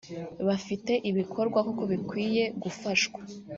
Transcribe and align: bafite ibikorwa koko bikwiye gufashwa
bafite 0.47 0.91
ibikorwa 1.09 1.59
koko 1.65 1.83
bikwiye 1.91 2.43
gufashwa 2.61 3.19